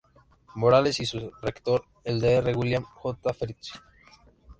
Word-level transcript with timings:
Morales 0.55 0.99
y 0.99 1.05
su 1.05 1.31
rector, 1.43 1.85
el 2.03 2.19
Dr. 2.21 2.57
William 2.57 2.81
J. 2.83 3.33
Fritz. 3.35 3.71